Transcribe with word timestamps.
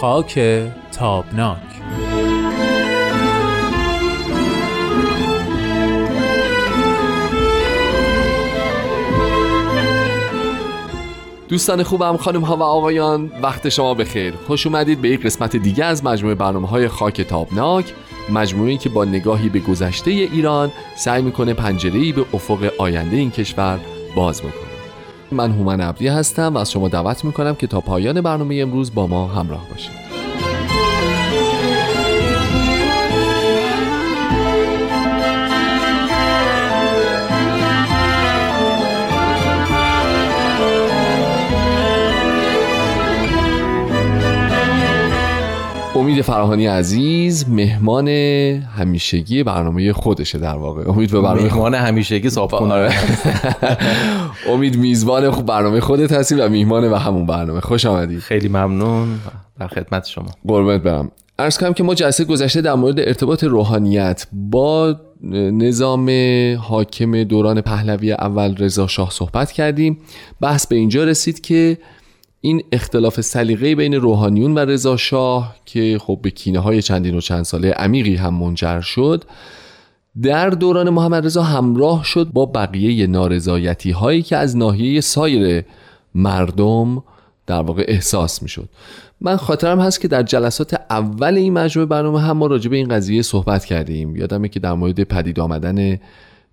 خاک 0.00 0.40
تابناک. 0.92 1.58
دوستان 11.48 11.82
خوبم 11.82 12.16
خانم 12.16 12.40
ها 12.40 12.56
و 12.56 12.62
آقایان 12.62 13.32
وقت 13.42 13.68
شما 13.68 13.94
بخیر. 13.94 14.34
خوش 14.46 14.66
اومدید 14.66 15.02
به 15.02 15.08
یک 15.08 15.22
قسمت 15.26 15.56
دیگه 15.56 15.84
از 15.84 16.04
مجموعه 16.04 16.34
برنامه 16.34 16.68
های 16.68 16.88
خاک 16.88 17.20
تابناک 17.20 17.94
مجموعه 18.32 18.76
که 18.76 18.88
با 18.88 19.04
نگاهی 19.04 19.48
به 19.48 19.58
گذشته 19.58 20.10
ایران 20.10 20.72
سعی 20.96 21.22
می‌کنه 21.22 21.54
پنجره‌ای 21.54 22.12
به 22.12 22.24
افق 22.34 22.72
آینده 22.78 23.16
این 23.16 23.30
کشور 23.30 23.80
باز 24.14 24.40
بکنه. 24.40 24.69
من 25.32 25.52
هومن 25.52 25.80
ابری 25.80 26.08
هستم 26.08 26.54
و 26.54 26.58
از 26.58 26.70
شما 26.70 26.88
دعوت 26.88 27.24
می‌کنم 27.24 27.54
که 27.54 27.66
تا 27.66 27.80
پایان 27.80 28.20
برنامه 28.20 28.54
امروز 28.54 28.94
با 28.94 29.06
ما 29.06 29.26
همراه 29.26 29.68
باشید. 29.70 29.99
امید 46.00 46.22
فراهانی 46.22 46.66
عزیز 46.66 47.48
مهمان 47.48 48.08
همیشگی 48.08 49.42
برنامه 49.42 49.92
خودشه 49.92 50.38
در 50.38 50.56
واقع. 50.56 50.88
امید 50.88 51.10
به 51.10 51.20
برنامه 51.20 51.42
مهمان 51.42 51.74
همیشگی 51.74 52.30
صاحب 52.30 52.54
آره. 52.54 52.92
امید 54.52 54.76
میزبان 54.76 55.30
خوب 55.30 55.46
برنامه 55.46 55.80
خودت 55.80 56.12
هستی 56.12 56.34
و 56.34 56.48
میهمان 56.48 56.84
و 56.84 56.94
همون 56.94 57.26
برنامه. 57.26 57.60
خوش 57.60 57.86
آمدی. 57.86 58.20
خیلی 58.20 58.48
ممنون. 58.48 59.18
در 59.58 59.66
خدمت 59.66 60.06
شما. 60.06 60.26
قربت 60.48 60.82
برم. 60.82 61.10
ارز 61.38 61.58
کنم 61.58 61.72
که 61.72 61.82
ما 61.82 61.94
جلسه 61.94 62.24
گذشته 62.24 62.60
در 62.60 62.74
مورد 62.74 63.00
ارتباط 63.00 63.44
روحانیت 63.44 64.26
با 64.32 64.96
نظام 65.52 66.10
حاکم 66.60 67.24
دوران 67.24 67.60
پهلوی 67.60 68.12
اول 68.12 68.56
رضا 68.56 68.86
شاه 68.86 69.10
صحبت 69.10 69.52
کردیم. 69.52 69.98
بحث 70.40 70.66
به 70.66 70.76
اینجا 70.76 71.04
رسید 71.04 71.40
که 71.40 71.78
این 72.40 72.62
اختلاف 72.72 73.20
سلیقه 73.20 73.74
بین 73.74 73.94
روحانیون 73.94 74.54
و 74.54 74.58
رضا 74.58 74.96
شاه 74.96 75.56
که 75.64 75.98
خب 76.00 76.18
به 76.22 76.30
کینه 76.30 76.58
های 76.58 76.82
چندین 76.82 77.14
و 77.16 77.20
چند 77.20 77.42
ساله 77.42 77.70
عمیقی 77.70 78.14
هم 78.16 78.34
منجر 78.34 78.80
شد 78.80 79.24
در 80.22 80.50
دوران 80.50 80.90
محمد 80.90 81.26
رضا 81.26 81.42
همراه 81.42 82.04
شد 82.04 82.30
با 82.32 82.46
بقیه 82.46 83.06
نارضایتی 83.06 83.90
هایی 83.90 84.22
که 84.22 84.36
از 84.36 84.56
ناحیه 84.56 85.00
سایر 85.00 85.64
مردم 86.14 87.02
در 87.46 87.62
واقع 87.62 87.84
احساس 87.88 88.42
می 88.42 88.48
شد 88.48 88.68
من 89.20 89.36
خاطرم 89.36 89.80
هست 89.80 90.00
که 90.00 90.08
در 90.08 90.22
جلسات 90.22 90.80
اول 90.90 91.34
این 91.34 91.52
مجموعه 91.52 91.86
برنامه 91.86 92.20
هم 92.20 92.36
ما 92.36 92.46
راجع 92.46 92.70
به 92.70 92.76
این 92.76 92.88
قضیه 92.88 93.22
صحبت 93.22 93.64
کردیم. 93.64 94.16
یادمه 94.16 94.48
که 94.48 94.60
در 94.60 94.72
مورد 94.72 95.00
پدید 95.02 95.40
آمدن 95.40 95.98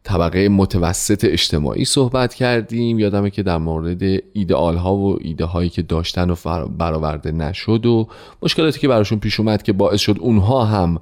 طبقه 0.04 0.50
متوسط 0.50 1.26
اجتماعی 1.26 1.86
صحبت 1.86 2.34
کردیم. 2.34 3.00
یادمه 3.00 3.30
که 3.30 3.44
در 3.44 3.58
مورد 3.58 4.04
ایدئال 4.34 4.76
ها 4.76 4.96
و 4.96 5.18
ایده 5.22 5.46
هایی 5.46 5.70
که 5.70 5.82
داشتن 5.82 6.30
و 6.30 6.36
برآورده 6.78 7.32
نشد 7.32 7.86
و 7.86 8.08
مشکلاتی 8.42 8.80
که 8.80 8.88
براشون 8.88 9.20
پیش 9.20 9.40
اومد 9.40 9.64
که 9.64 9.74
باعث 9.74 10.00
شد 10.00 10.18
اونها 10.20 10.66
هم 10.66 11.00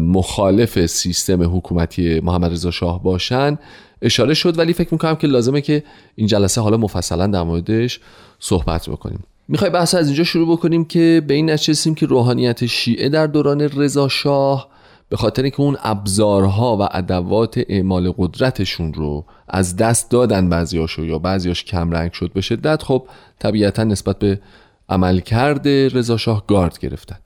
مخالف 0.00 0.86
سیستم 0.86 1.56
حکومتی 1.56 2.20
محمد 2.20 2.52
رضا 2.52 2.70
شاه 2.70 3.02
باشن 3.02 3.58
اشاره 4.02 4.34
شد. 4.34 4.58
ولی 4.58 4.72
فکر 4.72 4.88
می‌کنم 4.92 5.14
که 5.14 5.26
لازمه 5.26 5.60
که 5.60 5.82
این 6.14 6.26
جلسه 6.26 6.60
حالا 6.60 6.76
مفصلا 6.76 7.26
در 7.26 7.42
موردش 7.42 8.00
صحبت 8.38 8.88
بکنیم. 8.88 9.24
می‌خوای 9.48 9.70
بحث 9.70 9.94
از 9.94 10.06
اینجا 10.06 10.24
شروع 10.24 10.56
بکنیم 10.56 10.84
که 10.84 11.22
به 11.26 11.34
این 11.34 11.50
نچسیم 11.50 11.94
که 11.94 12.06
روحانیت 12.06 12.66
شیعه 12.66 13.08
در 13.08 13.26
دوران 13.26 13.60
رضا 13.60 14.08
شاه 14.08 14.68
به 15.08 15.16
خاطر 15.16 15.48
که 15.48 15.60
اون 15.60 15.76
ابزارها 15.82 16.76
و 16.76 16.88
ادوات 16.90 17.60
اعمال 17.68 18.12
قدرتشون 18.18 18.94
رو 18.94 19.24
از 19.48 19.76
دست 19.76 20.10
دادن 20.10 20.48
بعضیاشو 20.48 21.04
یا 21.04 21.18
بعضیاش 21.18 21.64
کمرنگ 21.64 22.12
شد 22.12 22.32
به 22.32 22.40
شدت 22.40 22.82
خب 22.82 23.06
طبیعتا 23.38 23.84
نسبت 23.84 24.18
به 24.18 24.40
عملکرد 24.88 25.68
رضا 25.68 26.16
شاه 26.16 26.46
گارد 26.46 26.78
گرفتن. 26.78 27.18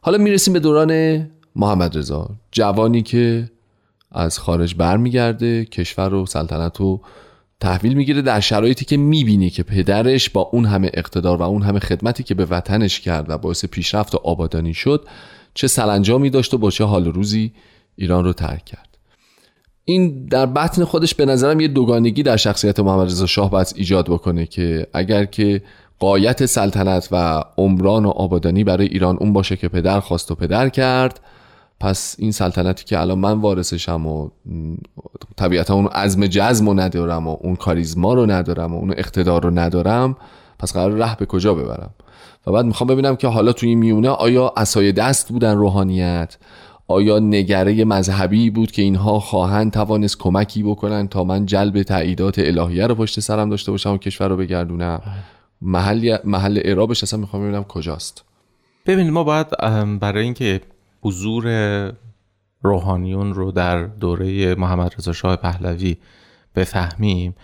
حالا 0.00 0.18
می‌رسیم 0.18 0.52
به 0.54 0.60
دوران 0.60 1.26
محمد 1.56 1.98
رضا 1.98 2.30
جوانی 2.52 3.02
که 3.02 3.50
از 4.12 4.38
خارج 4.38 4.74
برمیگرده 4.74 5.64
کشور 5.64 6.14
و 6.14 6.26
سلطنت 6.26 6.76
رو 6.76 7.00
تحویل 7.60 7.94
می‌گیره 7.94 8.22
در 8.22 8.40
شرایطی 8.40 8.84
که 8.84 8.96
می‌بینی 8.96 9.50
که 9.50 9.62
پدرش 9.62 10.30
با 10.30 10.40
اون 10.40 10.64
همه 10.64 10.90
اقتدار 10.94 11.36
و 11.36 11.42
اون 11.42 11.62
همه 11.62 11.80
خدمتی 11.80 12.22
که 12.22 12.34
به 12.34 12.44
وطنش 12.44 13.00
کرد 13.00 13.30
و 13.30 13.38
باعث 13.38 13.64
پیشرفت 13.64 14.14
و 14.14 14.18
آبادانی 14.24 14.74
شد 14.74 15.06
چه 15.54 15.66
سرانجامی 15.66 16.30
داشت 16.30 16.54
و 16.54 16.58
با 16.58 16.70
چه 16.70 16.84
حال 16.84 17.04
روزی 17.04 17.52
ایران 17.96 18.24
رو 18.24 18.32
ترک 18.32 18.64
کرد. 18.64 18.98
این 19.84 20.26
در 20.26 20.46
بطن 20.46 20.84
خودش 20.84 21.14
به 21.14 21.26
نظرم 21.26 21.60
یه 21.60 21.68
دوگانگی 21.68 22.22
در 22.22 22.36
شخصیت 22.36 22.80
محمد 22.80 23.06
رضا 23.06 23.26
شاه 23.26 23.50
باید 23.50 23.72
ایجاد 23.76 24.04
بکنه 24.10 24.46
که 24.46 24.86
اگر 24.92 25.24
که 25.24 25.62
قایت 25.98 26.46
سلطنت 26.46 27.08
و 27.10 27.44
عمران 27.56 28.06
و 28.06 28.08
آبادانی 28.08 28.64
برای 28.64 28.86
ایران 28.86 29.16
اون 29.20 29.32
باشه 29.32 29.56
که 29.56 29.68
پدر 29.68 30.00
خواست 30.00 30.30
و 30.30 30.34
پدر 30.34 30.68
کرد 30.68 31.20
پس 31.80 32.16
این 32.18 32.32
سلطنتی 32.32 32.84
که 32.84 33.00
الان 33.00 33.18
من 33.18 33.40
وارثشم 33.40 34.06
و 34.06 34.28
طبیعتا 35.36 35.74
اون 35.74 35.86
عزم 35.86 36.26
جزم 36.26 36.68
رو 36.68 36.74
ندارم 36.74 37.28
و 37.28 37.36
اون 37.40 37.56
کاریزما 37.56 38.14
رو 38.14 38.30
ندارم 38.30 38.74
و 38.74 38.78
اون 38.78 38.90
اقتدار 38.96 39.42
رو 39.42 39.58
ندارم 39.58 40.16
پس 40.58 40.72
قرار 40.72 40.92
ره 40.92 41.16
به 41.16 41.26
کجا 41.26 41.54
ببرم؟ 41.54 41.90
و 42.46 42.52
بعد 42.52 42.64
می‌خوام 42.64 42.88
ببینم 42.88 43.16
که 43.16 43.28
حالا 43.28 43.52
توی 43.52 43.68
این 43.68 43.78
میونه 43.78 44.08
آیا 44.08 44.52
اسای 44.56 44.92
دست 44.92 45.28
بودن 45.28 45.56
روحانیت؟ 45.56 46.36
آیا 46.88 47.18
نگره 47.18 47.84
مذهبی 47.84 48.50
بود 48.50 48.72
که 48.72 48.82
اینها 48.82 49.20
خواهند 49.20 49.72
توانست 49.72 50.18
کمکی 50.18 50.62
بکنن 50.62 51.08
تا 51.08 51.24
من 51.24 51.46
جلب 51.46 51.82
تعییدات 51.82 52.38
الهیه 52.38 52.86
رو 52.86 52.94
پشت 52.94 53.20
سرم 53.20 53.50
داشته 53.50 53.70
باشم 53.70 53.92
و 53.92 53.98
کشور 53.98 54.28
رو 54.28 54.36
بگردونم؟ 54.36 55.00
محل 55.62 56.16
محل 56.24 56.60
اعرابش 56.64 57.02
اصلا 57.02 57.20
می‌خوام 57.20 57.42
ببینم 57.42 57.64
کجاست. 57.64 58.24
ببینید 58.86 59.12
ما 59.12 59.24
باید 59.24 59.46
برای 60.00 60.24
اینکه 60.24 60.60
حضور 61.02 61.46
روحانیون 62.62 63.34
رو 63.34 63.52
در 63.52 63.84
دوره 63.84 64.54
محمد 64.54 64.94
رضا 64.98 65.12
شاه 65.12 65.36
پهلوی 65.36 65.96
بفهمیم 66.54 67.34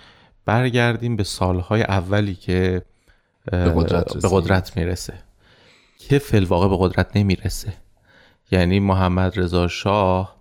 برگردیم 0.44 1.16
به 1.16 1.24
سالهای 1.24 1.82
اولی 1.82 2.34
که 2.34 2.82
به 3.44 3.72
قدرت, 3.76 4.16
به 4.16 4.28
قدرت 4.32 4.76
می‌رسه. 4.76 5.14
که 5.98 6.18
فلواقع 6.18 6.68
به 6.68 6.76
قدرت 6.80 7.16
نمی‌رسه. 7.16 7.72
یعنی 8.50 8.80
محمد 8.80 9.38
رضا 9.40 9.68
شاه 9.68 10.36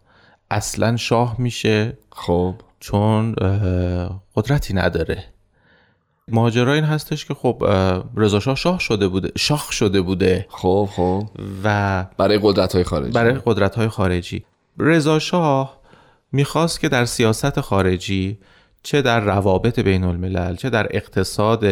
اصلا 0.51 0.97
شاه 0.97 1.35
میشه. 1.39 1.97
خب. 2.11 2.55
چون 2.79 3.35
قدرتی 4.35 4.73
نداره. 4.73 5.23
ماجرا 6.27 6.73
این 6.73 6.83
هستش 6.83 7.25
که 7.25 7.33
خب 7.33 7.63
رضا 8.15 8.39
شاه 8.39 8.55
شاه 8.55 8.79
شده 8.79 9.07
بوده 9.07 9.31
شاه 9.37 9.67
شده 9.71 10.01
بوده. 10.01 10.45
خب 10.49 10.89
خب. 10.91 11.27
و 11.63 12.05
برای 12.17 12.39
قدرت 12.43 12.73
های 12.73 12.83
خارجی. 12.83 13.11
برای 13.11 13.39
قدرت 13.45 13.75
های 13.75 13.87
خارجی. 13.87 14.45
رضا 14.77 15.19
شاه 15.19 15.79
می‌خواست 16.31 16.79
که 16.79 16.89
در 16.89 17.05
سیاست 17.05 17.61
خارجی 17.61 18.39
چه 18.83 19.01
در 19.01 19.19
روابط 19.19 19.79
بین 19.79 20.03
الملل 20.03 20.55
چه 20.55 20.69
در 20.69 20.87
اقتصاد 20.95 21.66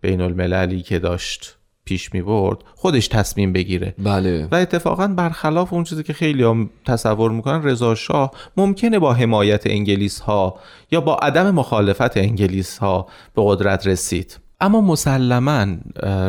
بین 0.00 0.20
المللی 0.20 0.82
که 0.82 0.98
داشت 0.98 1.56
پیش 1.84 2.14
می 2.14 2.22
برد 2.22 2.58
خودش 2.74 3.08
تصمیم 3.08 3.52
بگیره. 3.52 3.94
بله. 3.98 4.48
و 4.50 4.54
اتفاقا 4.54 5.06
برخلاف 5.06 5.72
اون 5.72 5.84
چیزی 5.84 6.02
که 6.02 6.12
خیلی 6.12 6.42
هم 6.42 6.70
تصور 6.84 7.30
می‌کنن 7.30 7.62
رضا 7.62 7.94
شاه 7.94 8.30
ممکنه 8.56 8.98
با 8.98 9.12
حمایت 9.12 9.62
انگلیس 9.66 10.20
ها 10.20 10.58
یا 10.90 11.00
با 11.00 11.16
عدم 11.16 11.50
مخالفت 11.50 12.16
انگلیس 12.16 12.78
ها 12.78 13.06
به 13.34 13.42
قدرت 13.44 13.86
رسید. 13.86 14.38
اما 14.60 14.80
مسلما 14.80 15.66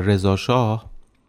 رضا 0.03 0.35
شاه 0.35 0.85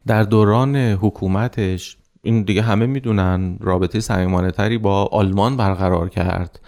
در 0.06 0.22
دوران 0.22 0.76
حکومتش 0.76 1.96
این 2.22 2.42
دیگه 2.42 2.62
همه 2.62 2.86
می‌دونن 2.86 3.56
رابطه 3.60 4.00
صمیمانه 4.00 4.50
تری 4.50 4.78
با 4.78 5.04
آلمان 5.04 5.56
برقرار 5.56 6.08
کرد 6.08 6.60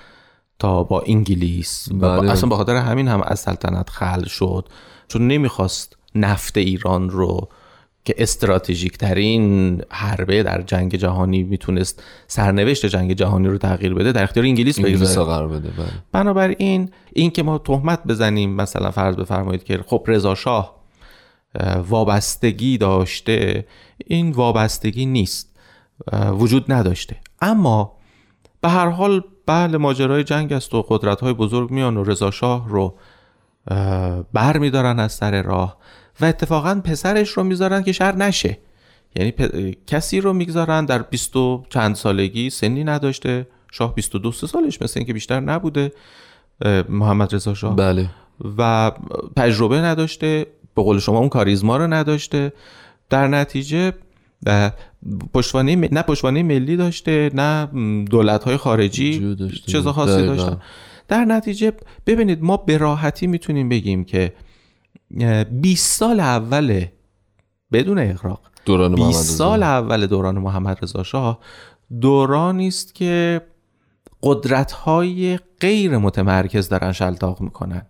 تا 0.59 0.83
با 0.83 1.03
انگلیس. 1.07 1.89
بله. 1.93 2.31
اصلا 2.31 2.49
به 2.49 2.57
خاطر 2.57 2.77
همین 2.77 3.09
هم 3.09 3.23
از 3.23 3.41
سلطنت 3.41 3.91
خل 3.91 4.25
شد. 4.25 4.69
چون 5.09 5.29
نمی‌خواست 5.29 5.97
نفت 6.15 6.57
ایران 6.57 7.11
رو 7.11 7.49
که 8.05 8.15
استراتژیک 8.19 8.99
ترین 8.99 9.83
حربه 9.91 10.43
در 10.43 10.63
جنگ 10.63 10.95
جهانی 10.95 11.43
می‌تونست 11.43 12.03
سرنوشت 12.27 12.87
جنگ 12.87 13.13
جهانی 13.13 13.49
رو 13.49 13.59
تغییر 13.59 13.95
بده 13.95 14.13
در 14.13 14.23
اختیار 14.23 14.47
انگلیس 14.47 14.81
بگذاره 14.81 15.27
قرار 15.27 15.49
بده 15.49 15.69
بله. 15.69 15.87
بنابراین 16.13 16.91
این 17.13 17.31
که 17.31 17.43
ما 17.43 17.59
تهمت 17.59 18.05
بزنیم 18.07 18.51
مثلا 18.51 18.91
فرض 18.91 19.17
بفرمایید 19.17 19.65
که 19.65 19.85
خب 19.87 20.05
رضا 20.07 20.35
شاه 20.35 20.85
وابستگی 21.89 22.79
داشته 22.79 23.67
این 24.07 24.31
وابستگی 24.31 25.07
نیست 25.07 25.57
وجود 26.39 26.73
نداشته 26.73 27.17
اما 27.41 27.93
به 28.61 28.69
هر 28.69 28.89
حال 28.89 29.23
بله 29.47 29.79
ماجرای 29.79 30.25
جنگ 30.25 30.53
است 30.53 30.75
و 30.75 30.83
قدرت 30.83 31.21
های 31.21 31.33
بزرگ 31.33 31.71
میان 31.71 31.97
و 31.97 32.05
رضا 32.05 32.31
شاه 32.31 32.69
رو 32.69 32.95
بر 34.33 34.59
میدارن 34.59 34.99
از 34.99 35.13
سر 35.13 35.43
راه 35.43 35.77
و 36.21 36.25
اتفاقا 36.25 36.81
پسرش 36.85 37.31
رو 37.31 37.43
می‌ذارن 37.45 37.83
که 37.83 37.93
شهر 37.93 38.17
نشه. 38.17 38.59
یعنی 39.17 39.33
پ- 39.39 39.77
کسی 39.87 40.21
رو 40.21 40.33
می‌گذارن 40.33 40.85
در 40.85 41.03
20 41.03 41.37
و 41.37 41.65
چند 41.69 41.95
سالگی 41.95 42.51
سنی 42.51 42.85
نداشته. 42.85 43.47
شاه 43.73 43.95
22 43.95 44.33
سه 44.33 44.47
سالش 44.47 44.83
مثل 44.83 45.01
اینکه 45.01 45.13
بیشتر 45.13 45.41
نبوده 45.41 45.93
محمد 46.89 47.35
رضا 47.35 47.55
شاه. 47.55 47.77
بله. 47.77 48.11
و 48.59 48.93
تجربه 49.37 49.79
نداشته 49.79 50.47
به 50.75 50.83
قول 50.83 50.99
شما 50.99 51.19
اون 51.19 51.29
کاریزما 51.29 51.77
رو 51.77 51.87
نداشته. 51.87 52.53
در 53.11 53.29
نتیجه 53.29 53.93
پشتوانه 55.35 55.77
نه 55.77 56.03
پشتوانه 56.03 56.43
ملی 56.43 56.77
داشته 56.77 57.31
نه 57.35 57.67
دولت 58.05 58.45
های 58.45 58.57
خارجی 58.57 59.35
داشته. 59.35 59.73
چیز 59.73 59.87
خاصی. 59.87 60.27
داشتن. 60.27 60.61
در 61.09 61.25
نتیجه 61.25 61.73
ببینید 62.07 62.43
ما 62.43 62.57
به 62.57 62.79
راحتی 62.79 63.27
می‌تونیم 63.27 63.69
بگیم 63.69 64.05
که 64.05 64.33
اه، 65.21 65.45
20 65.45 65.99
سال 65.99 66.21
اول 66.21 66.85
بدون 67.73 67.99
اغراق 67.99 68.41
دوران 68.65 68.93
محمد 68.93 69.07
20 69.07 69.21
رضا. 69.21 69.37
سال 69.37 69.63
اول 69.63 70.07
دوران 70.07 70.39
محمد 70.39 70.79
رضا 70.83 71.03
شاه 71.03 71.39
دورانی 72.01 72.69
است 72.69 72.95
که 72.95 73.41
قدرت 74.23 74.73
های 74.73 75.39
غیر 75.61 75.99
متمرکز 75.99 76.69
دارن 76.69 76.93
شلتاق 76.93 77.41
می‌کنن. 77.41 77.87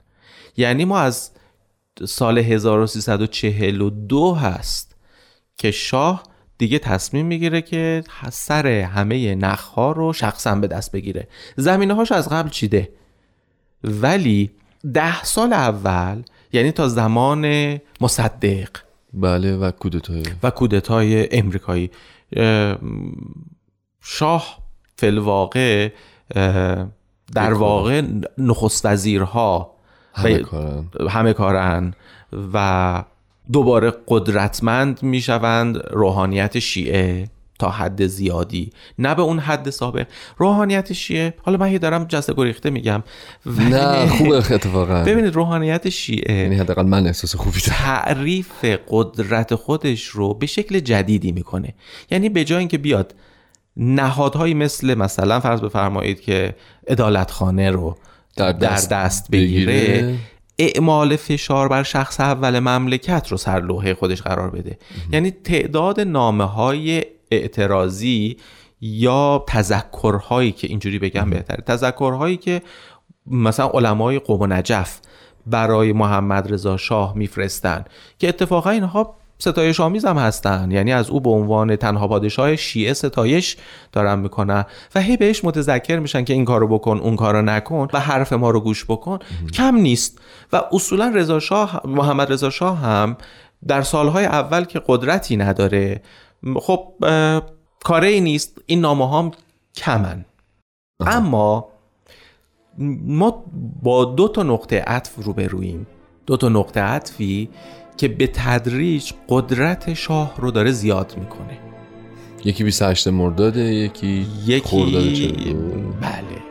یعنی 0.56 0.84
ما 0.84 0.98
از 0.98 1.30
سال 2.06 2.38
1342 2.38 4.34
هست 4.34 4.96
که 5.56 5.70
شاه 5.70 6.22
دیگه 6.58 6.78
تصمیم 6.78 7.26
می‌گیره 7.26 7.62
که 7.62 8.04
سر 8.32 8.66
همه 8.66 9.34
نخها 9.34 9.92
رو 9.92 10.12
شخصا 10.12 10.54
به 10.54 10.66
دست 10.66 10.92
بگیره. 10.92 11.28
زمینه 11.56 11.94
هاش 11.94 12.12
از 12.12 12.28
قبل 12.28 12.48
چیده؟ 12.48 12.92
ولی 13.84 14.50
ده 14.94 15.24
سال 15.24 15.52
اول 15.52 16.22
یعنی 16.52 16.72
تا 16.72 16.88
زمان 16.88 17.76
مصدق. 18.00 18.68
بله 19.12 19.56
و 19.56 19.70
کودتای. 19.70 20.22
و 20.42 20.50
کودتای 20.50 21.38
امریکایی. 21.38 21.90
اه، 22.36 22.78
شاه 24.02 24.58
فلواقع 24.96 25.88
در 27.34 27.52
واقع 27.52 28.02
نخست 28.38 28.86
وزیرها 28.86 29.74
همه 30.14 30.38
کارن. 30.38 30.88
همه 31.10 31.32
کارن. 31.32 31.94
و 32.54 33.04
دوباره 33.52 33.92
قدرتمند 34.08 35.02
می‌شوند 35.02 35.76
روحانیت 35.90 36.58
شیعه. 36.58 37.30
تا 37.58 37.70
حد 37.70 38.06
زیادی. 38.06 38.70
نه 38.98 39.14
به 39.14 39.22
اون 39.22 39.38
حد 39.38 39.70
سابق 39.70 40.06
روحانیت 40.36 40.92
شیعه 40.92 41.34
حالا 41.42 41.58
من 41.58 41.66
هی 41.66 41.78
دارم 41.78 42.04
جسته 42.04 42.34
گریخته 42.36 42.70
میگم. 42.70 43.02
نه 43.46 44.06
خوبه 44.06 44.36
اتفاقا. 44.36 45.04
ببینید 45.04 45.34
روحانیت 45.34 45.88
شیعه 45.88 46.34
یعنی 46.34 46.56
حداقل 46.56 46.86
من 46.86 47.06
احساس 47.06 47.36
خوبی 47.36 47.60
دارم. 47.60 47.78
تعریف 47.78 48.64
قدرت 48.88 49.54
خودش 49.54 50.04
رو 50.04 50.34
به 50.34 50.46
شکل 50.46 50.80
جدیدی 50.80 51.32
می‌کنه. 51.32 51.74
یعنی 52.10 52.28
به 52.28 52.44
جای 52.44 52.58
اینکه 52.58 52.78
بیاد 52.78 53.14
نهادهایی 53.76 54.54
مثل 54.54 54.94
مثلا 54.94 55.40
فرض 55.40 55.60
بفرمایید 55.60 56.20
که 56.20 56.54
عدالتخانه 56.88 57.70
رو 57.70 57.96
در 58.36 58.52
در 58.52 58.68
دست 58.68 58.90
دست, 58.90 59.30
بگیره, 59.30 59.72
بگیره. 59.72 60.14
اعمال 60.58 61.16
فشار 61.16 61.68
بر 61.68 61.82
شخص 61.82 62.20
اول 62.20 62.58
مملکت 62.58 63.28
رو 63.28 63.36
سر 63.36 63.60
لوحه 63.60 63.94
خودش 63.94 64.22
قرار 64.22 64.50
بده. 64.50 64.78
یعنی 65.12 65.30
تعداد 65.30 66.00
نامه 66.00 66.44
های 66.44 67.04
اعتراضی 67.34 68.36
یا 68.80 69.44
تذکرهایی 69.48 70.52
که 70.52 70.66
اینجوری 70.66 70.98
بگم 70.98 71.30
بهتره. 71.30 71.62
تذکرهایی 71.66 72.36
که 72.36 72.62
مثلا 73.26 73.66
علمای 73.66 74.18
قوم 74.18 74.40
و 74.40 74.46
نجف 74.46 75.00
برای 75.46 75.92
محمد 75.92 76.52
رضا 76.52 76.76
شاه 76.76 77.16
میفرستن 77.16 77.84
که 78.18 78.28
اتفاقا 78.28 78.70
اینها 78.70 79.16
ستایش 79.38 79.80
آمیز 79.80 80.04
هم 80.04 80.18
هستن. 80.18 80.70
یعنی 80.70 80.92
از 80.92 81.10
او 81.10 81.20
به 81.20 81.30
عنوان 81.30 81.76
تنها 81.76 82.08
پادشاه 82.08 82.56
شیعه 82.56 82.92
ستایش 82.92 83.56
دارن 83.92 84.18
می‌کنن 84.18 84.64
و 84.94 85.00
هی 85.00 85.16
بهش 85.16 85.44
متذکر 85.44 85.98
میشن 85.98 86.24
که 86.24 86.32
این 86.32 86.44
کارو 86.44 86.68
بکن 86.68 86.98
اون 86.98 87.16
کارو 87.16 87.42
نکن 87.42 87.88
و 87.92 88.00
حرف 88.00 88.32
ما 88.32 88.50
رو 88.50 88.60
گوش 88.60 88.84
بکن. 88.84 89.18
کم 89.54 89.76
نیست 89.76 90.18
و 90.52 90.62
اصولا 90.72 91.12
رضا 91.14 91.40
شاه 91.40 91.80
محمد 91.84 92.32
رضا 92.32 92.50
شاه 92.50 92.78
هم 92.78 93.16
در 93.68 93.82
سالهای 93.82 94.24
اول 94.24 94.64
که 94.64 94.82
قدرتی 94.86 95.36
نداره 95.36 96.02
خب 96.56 96.94
کاره 97.84 98.08
ای 98.08 98.20
نیست. 98.20 98.58
این 98.66 98.80
نامه 98.80 99.18
هم 99.18 99.30
کمن 99.74 100.24
اما 101.00 101.68
ما 103.04 103.44
با 103.82 104.04
دو 104.04 104.28
تا 104.28 104.42
نقطه 104.42 104.80
عطف 104.80 105.12
روبرویم. 105.16 105.86
دو 106.26 106.36
تا 106.36 106.48
نقطه 106.48 106.80
عطفی 106.80 107.48
که 107.96 108.08
به 108.08 108.26
تدریج 108.26 109.12
قدرت 109.28 109.94
شاه 109.94 110.34
رو 110.38 110.50
داره 110.50 110.70
زیاد 110.70 111.14
می‌کنه. 111.18 111.58
یکی 112.44 112.64
28 112.64 113.08
مرداده 113.08 113.60
یکی 113.60 114.26
خرداد 114.64 115.04
یکی 115.04 115.32
42. 115.32 115.92
بله. 116.00 116.44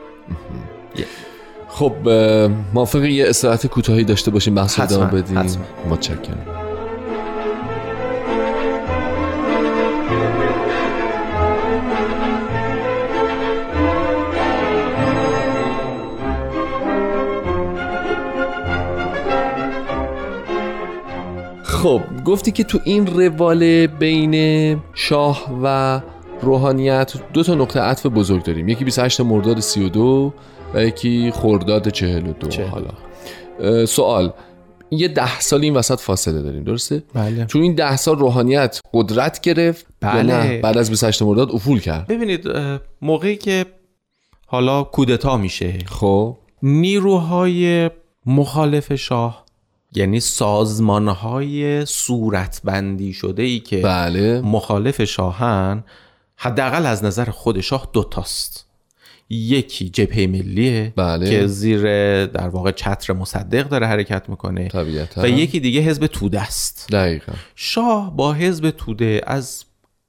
خب 1.67 2.07
اه، 2.07 2.47
موافق 2.73 3.03
یه 3.03 3.29
استراحت 3.29 3.67
کوتاهی 3.67 4.03
داشته 4.03 4.31
باشیم 4.31 4.55
بحث 4.55 4.79
رو 4.79 4.85
ادامه 4.85 5.11
بدیم. 5.11 5.37
متشکرم. 5.89 6.62
خب 21.83 22.01
گفتی 22.25 22.51
که 22.51 22.63
تو 22.63 22.79
این 22.83 23.07
روال 23.07 23.87
بین 23.87 24.33
شاه 24.93 25.59
و 25.63 25.99
روحانیت 26.41 27.13
دو 27.33 27.43
تا 27.43 27.55
نقطه 27.55 27.79
عطف 27.79 28.05
بزرگ 28.05 28.43
داریم. 28.43 28.69
یکی 28.69 28.85
28 28.85 29.21
مرداد 29.21 29.59
32 29.59 30.33
و 30.73 30.83
یکی 30.83 31.31
خرداد 31.31 31.89
42 31.89 32.47
42. 32.47 32.69
حالا. 32.69 33.85
سوال. 33.85 34.33
یه 34.91 35.07
ده 35.07 35.39
سال 35.39 35.61
این 35.61 35.73
وسط 35.73 35.99
فاصله 35.99 36.41
داریم 36.41 36.63
درسته؟ 36.63 37.03
بله. 37.13 37.45
تو 37.45 37.59
این 37.59 37.75
ده 37.75 37.95
سال 37.95 38.19
روحانیت 38.19 38.81
قدرت 38.93 39.41
گرفت 39.41 39.85
بله. 40.01 40.21
نه؟ 40.23 40.61
بعد 40.61 40.77
از 40.77 40.89
28 40.89 41.21
مرداد 41.21 41.51
افول 41.51 41.79
کرد. 41.79 42.07
ببینید 42.07 42.47
موقعی 43.01 43.35
که 43.35 43.65
حالا 44.47 44.83
کودتا 44.83 45.37
میشه 45.37 45.77
خب. 45.85 46.37
نیروهای 46.63 47.89
مخالف 48.25 48.95
شاه 48.95 49.42
یعنی 49.95 50.19
سازمانهای 50.19 51.85
صورتبندی 51.85 53.13
شده 53.13 53.43
ای 53.43 53.59
که 53.59 53.77
بله. 53.81 54.41
مخالف 54.41 55.03
شاهن 55.03 55.83
حداقل 56.35 56.85
از 56.85 57.03
نظر 57.03 57.25
خود 57.25 57.61
شاه 57.61 57.89
دوتاست 57.93 58.67
یکی 59.29 59.89
جبهه 59.89 60.27
ملیه 60.27 60.93
بله. 60.95 61.29
که 61.29 61.47
زیر 61.47 61.81
در 62.25 62.47
واقع 62.47 62.71
چتر 62.71 63.13
مصدق 63.13 63.69
داره 63.69 63.87
حرکت 63.87 64.29
می‌کنه 64.29 64.67
طبیعتا. 64.67 65.21
و 65.21 65.27
یکی 65.27 65.59
دیگه 65.59 65.81
حزب 65.81 66.07
توده 66.07 66.41
است. 66.41 66.87
دقیقا. 66.91 67.33
شاه 67.55 68.15
با 68.15 68.33
حزب 68.33 68.69
توده 68.69 69.21
از 69.27 69.65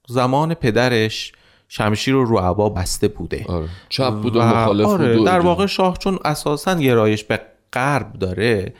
زمان 0.07 0.53
پدرش 0.53 1.31
شمشیر 1.67 2.13
رو 2.13 2.25
رو 2.25 2.37
عبا 2.37 2.69
بسته 2.69 3.07
بوده. 3.07 3.45
آره. 3.47 3.67
چپ 3.89 4.13
بود 4.13 4.35
و, 4.35 4.41
و 4.41 4.43
مخالف 4.43 4.87
آره 4.87 5.17
بود 5.17 5.25
در. 5.25 5.39
واقع 5.39 5.65
شاه 5.65 5.97
چون 5.97 6.19
اساسا 6.25 6.75
گرایش 6.75 7.23
به 7.23 7.41
غرب 7.73 8.13
داره 8.13 8.73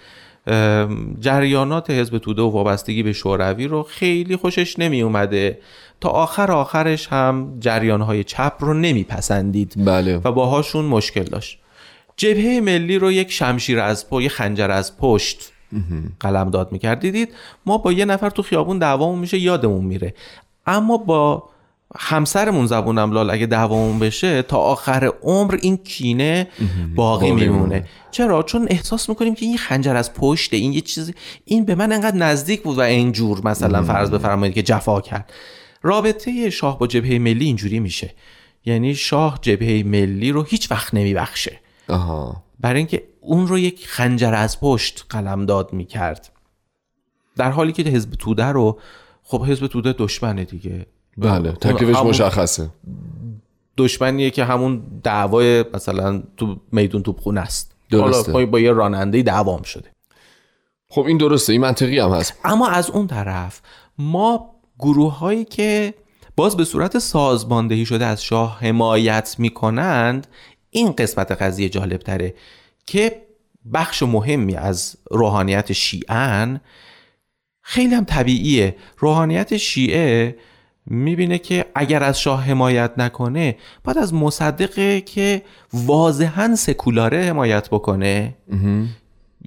جریانات 1.19 1.89
حزب 1.89 2.17
توده 2.17 2.41
و 2.41 2.49
وابستگی 2.49 3.03
به 3.03 3.13
شوروی 3.13 3.67
رو 3.67 3.83
خیلی 3.83 4.35
خوشش 4.35 4.79
نمی 4.79 5.01
اومده 5.01 5.59
تا 6.01 6.09
آخر 6.09 6.51
آخرش 6.51 7.07
هم 7.07 7.57
جریانهای 7.59 8.23
چپ 8.23 8.53
رو 8.59 8.73
نمیپسندید. 8.73 9.73
بله. 9.85 10.17
و 10.17 10.31
باهاشون 10.31 10.85
مشکل 10.85 11.23
داشت. 11.23 11.59
جبهه 12.17 12.59
ملی 12.59 12.99
رو 12.99 13.11
یک 13.11 13.31
شمشیر 13.31 13.79
از 13.79 14.05
یک 14.11 14.31
خنجر 14.31 14.71
از 14.71 14.97
پشت 14.97 15.51
قلم 16.19 16.49
داد 16.49 16.71
می‌کرد 16.71 16.99
دیدید 16.99 17.29
ما 17.65 17.77
با 17.77 17.91
یه 17.91 18.05
نفر 18.05 18.29
تو 18.29 18.41
خیابون 18.41 18.79
دعوامون 18.79 19.19
میشه 19.19 19.37
یادمون 19.37 19.85
میره. 19.85 20.13
اما 20.65 20.97
با 20.97 21.49
همسرمون 21.97 22.67
زبونم 22.67 23.11
لال 23.11 23.29
اگه 23.29 23.45
دعوامون 23.45 23.99
بشه 23.99 24.41
تا 24.41 24.57
آخر 24.57 25.11
عمر 25.23 25.57
این 25.61 25.77
کینه 25.77 26.47
باقی 26.95 27.29
باقی 27.29 27.31
میمونه. 27.31 27.87
چرا؟ 28.11 28.43
چون 28.43 28.67
احساس 28.69 29.09
می‌کنیم 29.09 29.35
که 29.35 29.45
این 29.45 29.57
خنجر 29.57 29.95
از 29.95 30.13
پشته 30.13 30.57
این 30.57 30.73
یه 30.73 30.81
چیزی 30.81 31.13
این 31.45 31.65
به 31.65 31.75
من 31.75 31.91
انقدر 31.91 32.17
نزدیک 32.17 32.63
بود 32.63 32.77
و 32.77 32.81
اینجور 32.81 33.47
مثلا 33.47 33.83
فرض 33.83 34.09
بفرمایید 34.09 34.55
که 34.55 34.61
جفا 34.61 35.01
کرد. 35.01 35.33
رابطه 35.81 36.49
شاه 36.49 36.79
با 36.79 36.87
جبهه 36.87 37.19
ملی 37.19 37.45
اینجوری 37.45 37.79
میشه. 37.79 38.13
یعنی 38.65 38.95
شاه 38.95 39.39
جبهه 39.41 39.83
ملی 39.83 40.31
رو 40.31 40.43
هیچ 40.43 40.71
وقت 40.71 40.93
نمیبخشه. 40.93 41.59
آها. 41.89 42.43
برای 42.59 42.77
اینکه 42.77 43.03
اون 43.21 43.47
رو 43.47 43.59
یک 43.59 43.87
خنجر 43.87 44.33
از 44.33 44.59
پشت 44.59 45.05
قلمداد 45.09 45.73
می‌کرد. 45.73 46.31
در 47.35 47.51
حالی 47.51 47.71
که 47.71 47.83
حزب 47.83 48.11
توده 48.11 48.45
رو 48.45 48.79
خب 49.23 49.45
حزب 49.45 49.67
توده 49.67 49.95
دشمنه 49.97 50.43
دیگه. 50.43 50.85
بله 51.17 51.51
تکلیفش 51.51 51.99
مشخصه. 51.99 52.69
دشمنیه 53.77 54.29
که 54.29 54.43
همون 54.43 54.83
دعوای 55.03 55.65
مثلا 55.73 56.23
تو 56.37 56.55
میدون 56.71 57.03
توپخونه 57.03 57.41
است. 57.41 57.75
درسته. 57.89 58.31
حالا 58.31 58.45
با 58.45 58.59
یه 58.59 58.71
راننده 58.71 59.21
دعوام 59.21 59.61
شده. 59.61 59.91
خب 60.89 61.01
این 61.01 61.17
درسته 61.17 61.53
این 61.53 61.61
منطقی 61.61 61.99
هم 61.99 62.11
هست. 62.11 62.33
اما 62.43 62.67
از 62.67 62.89
اون 62.89 63.07
طرف 63.07 63.61
ما 63.97 64.55
گروه 64.79 65.17
هایی 65.17 65.45
که 65.45 65.93
باز 66.35 66.57
به 66.57 66.63
صورت 66.63 66.99
سازماندهی 66.99 67.85
شده 67.85 68.05
از 68.05 68.23
شاه 68.23 68.59
حمایت 68.59 69.35
می‌کنند 69.39 70.27
این 70.69 70.91
قسمت 70.91 71.31
قضیه 71.31 71.69
جالب 71.69 71.97
تره 71.97 72.33
که 72.85 73.21
بخش 73.73 74.03
مهمی 74.03 74.55
از 74.55 74.95
روحانیت 75.11 75.73
شیعن 75.73 76.61
خیلی 77.61 77.95
هم 77.95 78.03
طبیعیه. 78.03 78.75
روحانیت 78.97 79.57
شیعه 79.57 80.35
می‌بینه 80.85 81.37
که 81.37 81.65
اگر 81.75 82.03
از 82.03 82.19
شاه 82.19 82.43
حمایت 82.43 82.91
نکنه 82.97 83.55
باید 83.83 83.97
از 83.97 84.13
مصدقه 84.13 85.01
که 85.01 85.41
واضحا 85.73 86.55
سکولاره 86.55 87.23
حمایت 87.23 87.69
بکنه. 87.69 88.35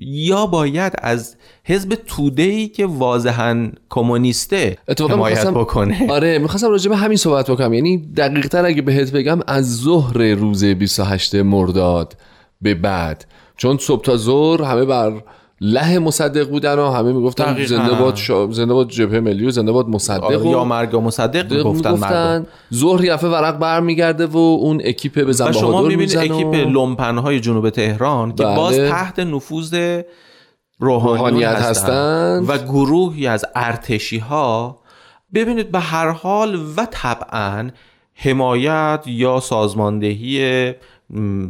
یا 0.01 0.47
باید 0.47 0.93
از 0.99 1.37
حزب 1.65 1.95
توده 2.07 2.43
ای 2.43 2.69
که 2.69 2.87
واضحا 2.87 3.69
کمونیسته 3.89 4.79
حمایت 4.99 5.47
بکنه. 5.47 6.07
آره 6.11 6.39
می‌خواستم 6.39 6.71
راجع 6.71 6.91
به 6.91 6.97
همین 6.97 7.17
صحبت 7.17 7.51
بکنم. 7.51 7.75
یعنی 7.75 7.99
دقیق 8.17 8.49
تر 8.49 8.65
اگه 8.65 8.83
بهت 8.83 9.13
بگم 9.13 9.41
از 9.47 9.77
ظهر 9.77 10.19
روز 10.19 10.65
28 10.65 11.35
مرداد 11.35 12.17
به 12.63 12.75
بعد. 12.75 13.27
چون 13.57 13.79
صبح 13.79 14.03
تا 14.03 14.17
ظهر 14.17 14.63
همه 14.63 14.85
بر 14.85 15.13
له 15.61 15.99
مصدق 15.99 16.51
بودن 16.51 16.79
و 16.79 16.91
همه 16.91 17.13
می‌گفتن 17.13 17.65
زنده 17.65 17.95
باد 17.95 18.17
شا... 18.17 18.51
زنده 18.51 18.75
باد 18.75 18.89
جبهه 18.89 19.21
ملی 19.21 19.47
و 19.47 19.51
زنده 19.51 19.73
باد 19.73 19.89
مصدق 19.89 20.25
آره، 20.25 20.39
و 20.39 20.47
یا 20.47 20.65
مرگ 20.65 20.97
مصدق 20.97 21.63
گفتن, 21.63 21.93
گفتن 21.93 22.47
ظهر 22.75 23.05
یهو 23.05 23.29
ورق 23.29 23.59
برمیگرده 23.59 24.27
و 24.27 24.37
اون 24.37 24.81
اکیپ 24.85 25.25
بزن 25.25 25.53
شما 25.53 25.83
می‌بینید 25.83 26.17
اکیپ 26.17 26.47
و... 26.47 26.55
لومپن 26.55 27.19
های 27.19 27.41
جنوب 27.41 27.71
تهران 27.71 28.35
که 28.35 28.45
باز 28.45 28.79
بله. 28.79 28.89
تحت 28.89 29.19
نفوذ 29.19 30.01
روحانیت 30.79 31.49
هستند 31.49 32.51
و 32.51 32.59
گروهی 32.59 33.27
از 33.27 33.45
ارتشی 33.55 34.19
ها 34.19 34.79
ببینید 35.35 35.71
به 35.71 35.79
هر 35.79 36.11
حال 36.11 36.55
و 36.77 36.87
طبعا 36.91 37.71
حمایت 38.15 39.03
یا 39.07 39.41
سازماندهی 39.41 40.75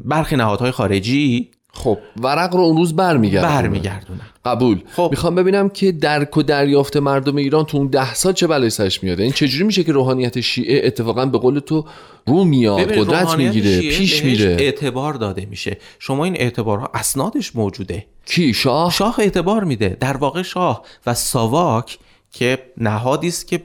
برخی 0.04 0.36
نهادهای 0.36 0.70
خارجی 0.70 1.50
خب 1.78 1.98
ورق 2.20 2.56
رو 2.56 2.62
اون 2.62 2.76
روز 2.76 2.96
برمیگردونن 2.96 3.52
برمیگردونن 3.52 4.20
قبول. 4.44 4.80
خب. 4.96 5.08
می‌خوام 5.10 5.34
ببینم 5.34 5.68
که 5.68 5.92
درک 5.92 6.36
و 6.36 6.42
دریافت 6.42 6.96
مردم 6.96 7.36
ایران 7.36 7.64
تو 7.64 7.78
اون 7.78 7.86
ده 7.86 8.14
سال 8.14 8.32
چه 8.32 8.46
بلایی 8.46 8.70
سرش 8.70 9.02
میاد؟ 9.02 9.20
این 9.20 9.32
چجوری 9.32 9.64
میشه 9.64 9.84
که 9.84 9.92
روحانیت 9.92 10.40
شیعه 10.40 10.86
اتفاقا 10.86 11.26
به 11.26 11.38
قول 11.38 11.58
تو 11.58 11.84
رو 12.26 12.44
میاد؟ 12.44 12.92
قدرت 12.92 13.36
می‌گیره 13.36 13.80
پیش 13.80 14.24
میره. 14.24 14.56
اعتبار 14.60 15.14
داده 15.14 15.46
میشه. 15.50 15.76
شما 15.98 16.24
این 16.24 16.36
اعتبارها 16.36 16.90
اسنادش 16.94 17.56
موجوده. 17.56 18.06
کی؟ 18.26 18.54
شاه؟ 18.54 18.92
شاه 18.92 19.16
اعتبار 19.18 19.64
میده. 19.64 19.96
در 20.00 20.16
واقع 20.16 20.42
شاه 20.42 20.82
و 21.06 21.14
ساواک 21.14 21.98
که 22.32 22.58
نهادی 22.76 23.28
است 23.28 23.48
که 23.48 23.62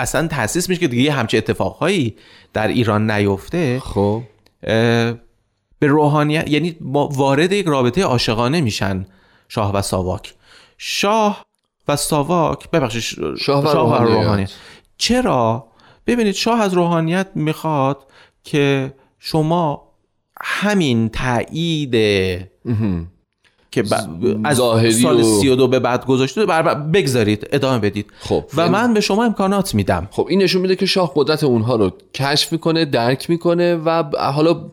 اصلا 0.00 0.28
تاسیس 0.28 0.68
میشه 0.68 0.80
که 0.80 0.88
دیگه 0.88 1.12
همچه 1.12 1.38
اتفاقهایی 1.38 2.14
در 2.52 2.68
ایران 2.68 3.10
نیفته. 3.10 3.80
خب. 3.84 4.22
به 5.78 5.86
روحانیت 5.86 6.48
یعنی 6.50 6.76
وارد 7.10 7.52
یک 7.52 7.66
رابطه 7.66 8.02
عاشقانه 8.02 8.60
میشن 8.60 9.06
شاه 9.48 9.72
و 9.74 9.82
ساواک. 9.82 10.34
شاه 10.78 11.44
و 11.88 11.96
ساواک 11.96 12.70
ببخشید 12.70 13.02
شاه 13.38 13.64
و, 13.64 13.66
شاه 13.66 13.74
روحانیت. 13.74 14.14
روحانیت. 14.14 14.50
چرا؟ 14.98 15.66
ببینید 16.06 16.34
شاه 16.34 16.60
از 16.60 16.74
روحانیت 16.74 17.28
می‌خواد 17.34 18.06
که 18.44 18.94
شما 19.18 19.88
همین 20.40 21.08
تایید 21.08 21.92
که 23.70 23.84
از 24.44 24.56
سال 25.02 25.22
سی 25.22 25.48
و 25.48 25.56
دو 25.56 25.68
به 25.68 25.78
بعد 25.78 26.06
گذاشته 26.06 26.46
بگذارید 26.94 27.48
ادامه 27.52 27.78
بدید. 27.78 28.06
خب 28.20 28.44
و 28.56 28.60
یعنی 28.60 28.72
من 28.72 28.94
به 28.94 29.00
شما 29.00 29.24
امکانات 29.24 29.74
میدم. 29.74 30.08
خب 30.10 30.26
این 30.30 30.42
نشون 30.42 30.62
میده 30.62 30.76
که 30.76 30.86
شاه 30.86 31.12
قدرت 31.14 31.44
اونها 31.44 31.76
رو 31.76 31.92
کشف 32.14 32.52
می‌کنه 32.52 32.84
درک 32.84 33.30
می‌کنه 33.30 33.74
و 33.74 34.02
حالا 34.32 34.70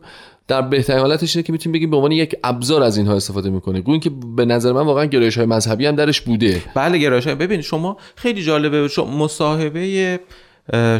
در 0.48 0.62
بهترین 0.62 1.00
حالتش 1.00 1.36
اینه 1.36 1.46
که 1.46 1.52
می‌تونیم 1.52 1.72
بگیم 1.72 1.90
به 1.90 1.96
عنوان 1.96 2.12
یک 2.12 2.34
ابزار 2.44 2.82
از 2.82 2.96
اینها 2.96 3.14
استفاده 3.14 3.50
می‌کنه 3.50 3.80
گوین 3.80 4.00
که 4.00 4.10
به 4.36 4.44
نظر 4.44 4.72
من 4.72 4.86
واقعا 4.86 5.04
گرایش 5.04 5.36
های 5.36 5.46
مذهبی 5.46 5.86
هم 5.86 5.96
درش 5.96 6.20
بوده. 6.20 6.62
بله 6.74 6.98
گرایش 6.98 7.26
های 7.26 7.36
ببین 7.36 7.60
شما 7.60 7.96
خیلی 8.14 8.42
جالبه. 8.42 8.88
شما 8.88 9.24
مصاحبه 9.24 10.20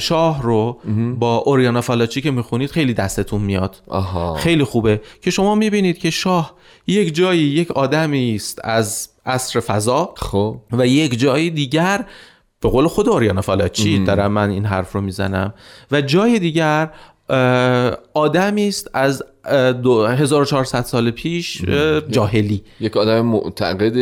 شاه 0.01 0.43
رو 0.43 0.79
با 1.19 1.37
اوریانا 1.37 1.81
فالاچی 1.81 2.21
که 2.21 2.31
می‌خونید 2.31 2.71
خیلی 2.71 2.95
دستتون 2.95 3.41
میاد. 3.41 3.77
آها. 3.89 4.35
خیلی 4.35 4.65
خوبه. 4.65 5.01
که 5.23 5.31
شما 5.31 5.55
می‌بینید 5.55 5.99
که 5.99 6.11
شاه 6.11 6.55
یک 6.87 7.15
جایی 7.15 7.43
یک 7.43 7.71
آدمی 7.71 8.35
است 8.35 8.61
از 8.65 9.09
عصر 9.27 9.61
فضا 9.61 10.15
خب. 10.17 10.57
و 10.73 10.87
یک 10.87 11.19
جایی 11.19 11.51
دیگر 11.51 12.05
به 12.61 12.69
قول 12.69 12.87
خود 12.87 13.09
اوریانا 13.09 13.41
فالاچی 13.41 14.05
دارم 14.05 14.33
من 14.33 14.51
این 14.51 14.65
حرف 14.65 14.93
رو 14.93 15.01
می‌زنم 15.01 15.55
و 15.91 16.01
جای 16.01 16.39
دیگر 16.39 16.91
آدمی 18.15 18.69
است 18.69 18.91
از 18.95 19.23
1400 19.45 20.85
سال 20.85 21.11
پیش 21.11 21.63
جاهلی. 22.11 22.63
یک 22.81 22.97
آدم 22.97 23.21
معتقد 23.21 23.97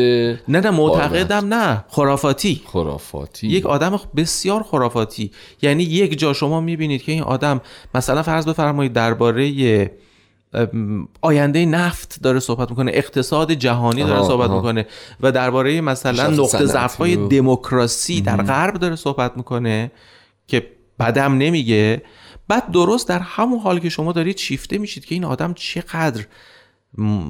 نه 0.49 0.61
نه 0.61 0.71
معتقدم 0.71 1.55
نه 1.55 1.85
خرافاتی. 1.89 2.63
خرافاتی. 2.67 3.49
یک 3.49 3.67
آدم 3.67 4.01
بسیار 4.17 4.63
خرافاتی. 4.63 5.31
یعنی 5.63 5.83
یک 5.83 6.19
جا 6.19 6.33
شما 6.33 6.61
می‌بینید 6.61 7.03
که 7.03 7.13
این 7.13 7.23
آدم 7.23 7.61
مثلا 7.95 8.23
فرض 8.23 8.49
بفرمایید 8.49 8.93
درباره 8.93 9.91
آینده 11.21 11.67
نفت 11.67 12.23
داره 12.23 12.41
صحبت 12.41 12.71
می‌کنه 12.71 12.91
اقتصاد 12.95 13.53
جهانی 13.53 14.05
داره 14.05 14.23
صحبت 14.23 14.51
می‌کنه 14.51 14.87
و 15.21 15.33
درباره 15.33 15.81
مثلا 15.81 16.31
نقطه 16.31 16.65
ضعف 16.65 16.97
های 16.97 17.17
دموکراسی 17.17 18.21
در 18.21 18.37
غرب 18.37 18.75
داره 18.75 18.97
صحبت 18.97 19.37
می‌کنه 19.37 19.91
که 20.49 20.67
بدم 21.01 21.39
نمیگه. 21.39 22.03
بعد 22.49 22.71
درست 22.71 23.09
در 23.09 23.19
همون 23.19 23.59
حال 23.59 23.79
که 23.79 23.89
شما 23.89 24.13
دارید 24.13 24.37
شیفته 24.37 24.79
میشید 24.79 25.05
که 25.05 25.15
این 25.15 25.25
آدم 25.25 25.55
چقدر 25.55 26.25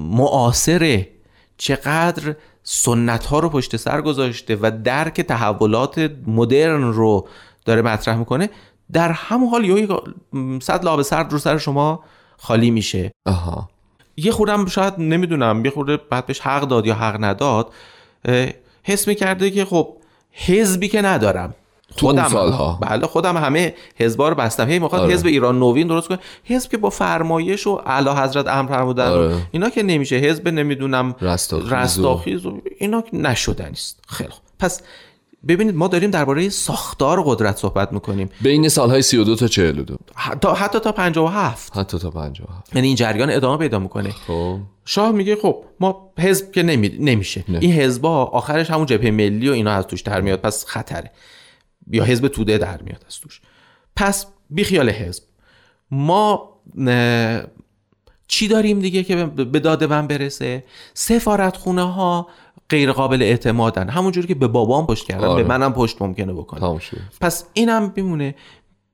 معاصره 0.09 1.09
چقدر 1.57 2.35
سنت 2.63 3.25
ها 3.25 3.39
رو 3.39 3.49
پشت 3.49 3.75
سر 3.77 4.01
گذاشته 4.01 4.57
و 4.61 4.71
درک 4.83 5.21
تحولات 5.21 6.11
مدرن 6.27 6.83
رو 6.83 7.27
داره 7.65 7.81
مطرح 7.81 8.17
می‌کنه 8.17 8.49
در 8.91 9.11
همون 9.11 9.49
حال 9.49 9.65
یه 9.65 9.87
صد 10.61 10.85
لابه 10.85 11.03
سرد 11.03 11.31
رو 11.31 11.39
سر 11.39 11.57
شما 11.57 12.03
خالی 12.37 12.71
میشه 12.71 13.11
آها. 13.25 13.69
یه 14.17 14.31
خودم 14.31 14.65
شاید 14.65 14.93
نمی‌دونم 14.97 15.65
یه 15.65 15.71
خورده 15.71 15.97
بعد 15.97 16.25
بهش 16.25 16.39
حق 16.39 16.61
داد 16.61 16.85
یا 16.85 16.95
حق 16.95 17.23
نداد 17.23 17.73
حس 18.83 19.07
می‌کرده 19.07 19.51
که 19.51 19.65
خب 19.65 19.97
حزبی 20.31 20.87
که 20.87 21.01
ندارم 21.01 21.53
خودم 21.91 22.27
سالها. 22.27 22.79
بله 22.81 23.07
خودم 23.07 23.37
همه 23.37 23.73
حزبا 23.95 24.29
رو 24.29 24.35
بستم. 24.35 24.69
هی 24.69 24.79
می‌خواد 24.79 25.01
آره. 25.01 25.13
حزب 25.13 25.27
ایران 25.27 25.59
نوین 25.59 25.87
درست 25.87 26.07
کنه. 26.07 26.19
حزب 26.43 26.71
که 26.71 26.77
با 26.77 26.89
فرمایش 26.89 27.67
و 27.67 27.81
اعلی 27.85 28.09
حضرت 28.09 28.47
امر 28.47 28.69
فرمودن. 28.69 29.07
آره. 29.07 29.35
اینا 29.51 29.69
که 29.69 29.83
نمیشه. 29.83 30.15
حزب 30.15 30.47
نمی‌دونم 30.47 31.15
رستاخیز 31.71 32.45
و 32.45 32.61
اینا 32.79 33.03
نشدن 33.13 33.69
است 33.71 33.99
خیلی 34.07 34.29
پس 34.59 34.81
ببینید 35.47 35.75
ما 35.75 35.87
داریم 35.87 36.11
درباره 36.11 36.49
ساختار 36.49 37.23
قدرت 37.25 37.57
صحبت 37.57 37.93
می‌کنیم. 37.93 38.29
بین 38.41 38.69
سالهای 38.69 39.01
32 39.01 39.35
تا 39.35 39.47
42 39.47 39.95
حتی 40.15 40.47
حتی 40.47 40.79
تا 40.79 40.91
57 40.91 41.77
حتی 41.77 41.99
تا 41.99 42.09
57 42.09 42.75
یعنی 42.75 42.87
این 42.87 42.95
جریان 42.95 43.29
ادامه 43.29 43.57
پیدا 43.57 43.79
می‌کنه. 43.79 44.09
خب. 44.27 44.57
شاه 44.85 45.11
میگه 45.11 45.35
خب 45.35 45.63
ما 45.79 46.11
حزب 46.19 46.51
که 46.51 46.63
نمی... 46.63 46.89
نمیشه. 46.99 47.43
نه. 47.47 47.59
این 47.61 47.71
حزبا 47.71 48.23
آخرش 48.23 48.71
همون 48.71 48.85
جبهه 48.85 49.11
ملی 49.11 49.49
و 49.49 49.51
اینا 49.51 49.71
از 49.71 49.87
توش 49.87 50.01
در 50.01 50.21
میاد. 50.21 50.41
پس 50.41 50.65
خطره. 50.65 51.11
یا 51.91 52.03
حزب 52.03 52.27
توده 52.27 52.57
در 52.57 52.81
میاد 52.81 53.05
از 53.07 53.19
توش. 53.19 53.41
پس 53.95 54.25
بیخیال 54.49 54.89
حزب. 54.89 55.23
ما 55.91 56.49
چی 58.27 58.47
داریم 58.47 58.79
دیگه 58.79 59.03
که 59.03 59.25
به 59.25 59.59
داد 59.59 59.83
من 59.83 60.07
برسه؟ 60.07 60.63
سفارت 60.93 61.57
خونه 61.57 61.91
ها 61.91 62.27
غیر 62.69 62.91
قابل 62.91 63.21
اعتمادن 63.21 63.89
همونجوری 63.89 64.27
که 64.27 64.35
به 64.35 64.47
بابام 64.47 64.87
پشت 64.87 65.07
کردن. 65.07 65.27
آره. 65.27 65.43
به 65.43 65.49
منم 65.49 65.73
پشت 65.73 66.01
ممکنه 66.01 66.33
بکنه. 66.33 66.59
پس 67.21 67.45
اینم 67.53 67.93
میمونه. 67.95 68.35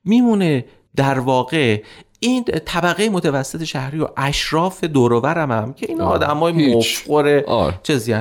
میمونه 0.06 0.66
در 0.96 1.20
واقع 1.20 1.82
این 2.20 2.44
طبقه 2.44 3.10
متوسط 3.10 3.64
شهری 3.64 4.00
و 4.00 4.08
اشراف 4.18 4.84
دوروورم 4.84 5.52
هم 5.52 5.74
که 5.74 5.86
این 5.90 6.02
آدم 6.02 6.38
های 6.38 6.76
مفخور 6.78 7.44
چیزی 7.84 8.14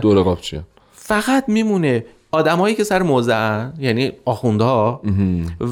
فقط 0.93 1.49
میمونه 1.49 2.05
آدمایی 2.31 2.75
که 2.75 2.85
سر 2.85 3.03
موزه 3.03 3.73
یعنی 3.79 4.13
آخوندها 4.25 5.03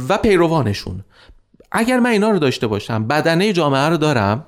و 0.08 0.18
پیروانشون. 0.18 1.04
اگر 1.72 1.98
من 2.00 2.10
اینا 2.10 2.30
رو 2.30 2.38
داشته 2.38 2.66
باشم 2.66 3.06
بدنه 3.06 3.52
جامعه 3.52 3.88
رو 3.88 3.96
دارم 3.96 4.44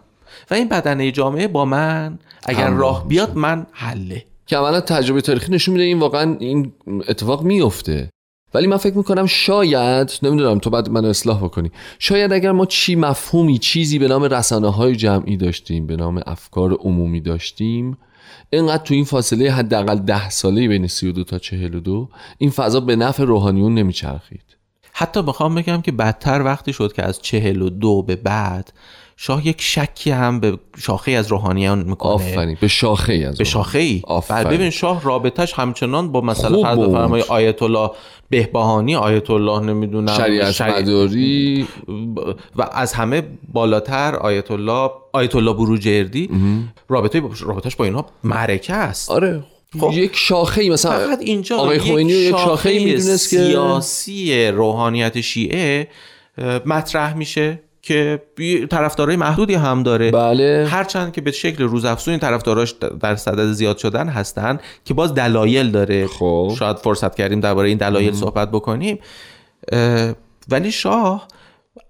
و 0.51 0.55
این 0.55 0.69
بدنه 0.69 1.11
جامعه 1.11 1.49
با 1.49 1.65
من 1.65 2.19
اگر 2.45 2.71
راه 2.71 3.09
بیاد 3.09 3.37
من 3.37 3.67
حله. 3.73 4.25
که 4.47 4.57
اولا 4.57 4.81
تجربه 4.81 5.21
تاریخی 5.21 5.53
نشون 5.53 5.73
میده 5.73 5.85
این 5.85 5.99
واقعا 5.99 6.37
این 6.41 6.73
اتفاق 7.09 7.43
میفته. 7.43 8.11
ولی 8.55 8.67
من 8.67 8.77
فکر 8.77 8.97
می‌کنم 8.97 9.27
شاید 9.27 10.13
نمی‌دونم 10.23 10.59
تو 10.59 10.71
بعد 10.71 10.89
من 10.89 11.05
اصلاح 11.05 11.45
بکنی. 11.45 11.71
شاید 11.99 12.33
اگر 12.33 12.53
ما 12.53 12.67
چی 12.67 12.97
مفهومی 12.97 13.59
چیزی 13.59 13.99
به 13.99 14.09
نام 14.09 14.23
رسانه 14.23 14.73
های 14.73 14.97
جمعی 14.97 15.37
داشتیم 15.37 15.87
به 15.87 15.97
نام 15.97 16.23
افکار 16.27 16.73
عمومی 16.73 17.21
داشتیم 17.21 17.99
اینقدر 18.53 18.83
تو 18.83 18.95
این 18.95 19.05
فاصله 19.05 19.53
حداقل 19.53 19.99
ده 19.99 20.31
ساله 20.31 20.69
بین 20.69 20.87
32 20.87 21.25
تا 21.25 21.39
42 21.39 22.09
این 22.39 22.51
فضا 22.51 22.81
به 22.81 22.97
نفع 22.97 23.25
روحانیون 23.25 23.75
نمیچرخید. 23.75 24.60
حتی 25.01 25.23
بخوام 25.23 25.55
بگم 25.55 25.81
که 25.81 25.93
بدتر 25.93 26.43
وقتی 26.43 26.73
شد 26.73 26.93
که 26.93 27.03
از 27.03 27.23
چهل 27.23 27.63
و 27.63 27.71
دو 27.71 28.03
به 28.03 28.17
بعد 28.17 28.73
شاه 29.17 29.47
یک 29.47 29.63
شکی 29.63 30.11
هم 30.11 30.41
به 30.41 30.59
شاخه 30.79 31.13
از 31.13 31.29
روحانیان 31.29 31.83
می‌کنه. 31.83 32.13
آفرین. 32.13 32.57
به 32.61 32.69
شاخه 32.69 33.13
از 33.29 33.39
به 33.39 33.45
شاخه 33.45 33.79
ای 33.79 34.03
آفرین. 34.05 34.51
ببین 34.51 34.71
شاه 34.71 35.03
رابطش 35.03 35.55
همچنان 35.55 36.13
با 36.13 36.21
مثلا 36.21 36.63
فرض. 36.63 36.79
بفرمایید 36.79 37.27
آیت 37.29 37.63
الله 37.63 37.91
بهبهانی 38.31 38.97
آیت 38.97 39.31
الله 39.31 39.61
نمی‌دونم 39.61 40.15
شریعت 40.15 40.63
مداری. 40.63 41.67
و 42.57 42.69
از 42.73 42.93
همه 42.93 43.23
بالاتر 43.53 44.17
آیت 44.17 44.51
الله 44.51 44.91
آیت 45.13 45.37
الله 45.37 45.53
بروجردی 45.53 46.31
رابطه 46.89 47.23
رابطش 47.41 47.77
با 47.77 47.85
اینها 47.85 48.07
معرکه 48.25 48.75
است. 48.75 49.11
آره. 49.11 49.43
خب. 49.79 49.91
یک 49.93 50.17
شاخه 50.17 50.63
ای 50.63 50.71
مثلا 50.71 51.07
فقط 51.07 51.21
اینجا 51.21 51.57
آقای 51.57 51.77
یک 51.77 51.83
خمینی 51.83 52.13
یک 52.13 52.31
شاخه 52.31 52.69
ای 52.71 52.85
می‌دونست 52.85 53.31
که 53.31 53.37
سیاسی 53.37 54.47
روحانیت 54.47 55.21
شیعه 55.21 55.89
مطرح 56.67 57.15
میشه 57.15 57.63
که 57.83 58.23
طرفدارای 58.71 59.17
محدودی 59.17 59.55
هم 59.55 59.83
داره. 59.83 60.11
بله. 60.11 60.67
هرچند 60.71 61.13
که 61.13 61.21
به 61.21 61.31
شکل 61.31 61.65
روزافزون 61.65 62.13
این 62.13 62.21
طرفداراش 62.21 62.75
در 63.01 63.17
صدد 63.17 63.53
زیاد 63.53 63.79
شدن 63.79 64.09
هستن 64.09 64.59
که 64.85 64.95
باز 64.95 65.15
دلایل 65.15 65.71
داره. 65.71 66.07
خب. 66.07 66.55
شاید 66.59 66.77
فرصت 66.77 67.15
کردیم 67.15 67.41
درباره 67.41 67.69
این 67.69 67.79
دلایل 67.79 68.15
صحبت 68.15 68.51
بکنیم. 68.51 68.99
ولی 70.49 70.73
شاه 70.73 71.29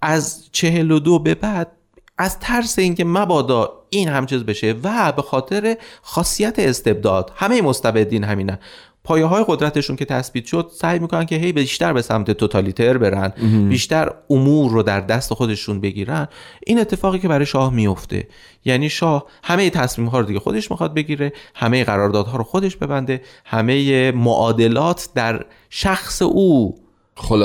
از 0.03 0.45
چهل 0.53 0.91
و 0.91 0.99
دو 0.99 1.19
به 1.19 1.35
بعد 1.35 1.73
از 2.19 2.39
ترس 2.39 2.79
اینکه 2.79 3.05
مبادا 3.05 3.80
این 3.91 4.09
هم 4.09 4.27
چیز 4.27 4.43
بشه 4.45 4.75
و 4.85 5.13
به 5.13 5.23
خاطر 5.23 5.77
خاصیت 6.03 6.59
استبداد 6.59 7.33
همه 7.37 7.63
مستبدین 7.63 8.25
همینه 8.25 8.59
پایه 9.05 9.25
های 9.25 9.45
قدرتشون 9.49 9.97
که 9.97 10.05
تثبیت 10.05 10.45
شد 10.45 10.71
سعی 10.73 10.99
می‌کنن 10.99 11.27
که 11.27 11.37
هی 11.37 11.53
بیشتر 11.53 11.93
به 11.93 12.03
سمت 12.03 12.31
توتالیتر 12.31 12.99
برن 12.99 13.33
بیشتر 13.69 14.13
امور 14.31 14.71
رو 14.71 14.83
در 14.83 15.01
دست 15.01 15.35
خودشون 15.35 15.81
بگیرن. 15.81 16.29
این 16.67 16.81
اتفاقی 16.81 17.19
که 17.19 17.29
برای 17.29 17.47
شاه 17.47 17.73
میفته 17.73 18.29
یعنی 18.65 18.89
شاه 18.89 19.25
همه 19.43 19.71
تصمیم 19.71 20.09
ها 20.09 20.21
رو 20.21 20.27
دیگه 20.27 20.39
خودش 20.39 20.71
می‌خواد 20.71 20.95
بگیره 20.95 21.33
همه 21.55 21.85
قراردادها 21.85 22.39
رو 22.39 22.45
خودش 22.45 22.77
ببنده 22.77 23.23
همه 23.45 24.13
معادلات 24.13 25.09
در 25.15 25.45
شخص 25.71 26.23
او 26.23 26.79